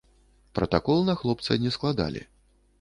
Пратакол 0.59 1.05
на 1.11 1.15
хлопца 1.21 1.61
не 1.67 1.77
складалі. 1.79 2.27